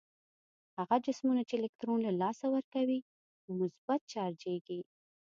هغه 0.77 0.95
جسمونه 1.05 1.41
چې 1.49 1.53
الکترون 1.57 1.99
له 2.05 2.11
لاسه 2.21 2.45
ورکوي 2.55 2.99
مثبت 3.59 4.01
چارجیږي. 4.13 4.79